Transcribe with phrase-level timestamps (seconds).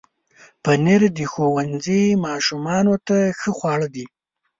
[0.63, 4.05] پنېر د ښوونځي ماشومانو ته ښه خواړه دي.